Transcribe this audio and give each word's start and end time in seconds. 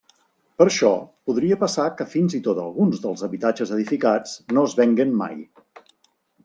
Per 0.61 0.65
això, 0.69 0.87
podria 1.31 1.57
passar 1.63 1.85
que 1.99 2.07
fins 2.15 2.37
i 2.39 2.41
tot 2.49 2.63
alguns 2.63 3.05
dels 3.05 3.23
habitatges 3.29 3.75
edificats 3.77 4.35
no 4.57 4.69
es 4.71 4.77
venguen 4.83 5.19
mai. 5.25 5.39